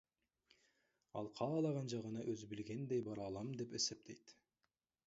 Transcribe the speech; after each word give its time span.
Ал 1.21 1.29
каалаган 1.41 1.91
жагына 1.95 2.27
өзү 2.35 2.51
билгендей 2.55 3.05
бара 3.11 3.31
алам 3.31 3.57
деп 3.63 3.79
эсептейт. 3.83 4.37